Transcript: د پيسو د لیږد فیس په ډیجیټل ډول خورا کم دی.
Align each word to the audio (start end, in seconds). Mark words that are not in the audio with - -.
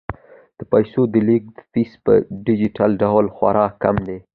د 0.59 0.61
پيسو 0.71 1.01
د 1.13 1.15
لیږد 1.27 1.55
فیس 1.71 1.91
په 2.05 2.13
ډیجیټل 2.45 2.91
ډول 3.03 3.25
خورا 3.35 3.65
کم 3.83 3.95
دی. 4.07 4.17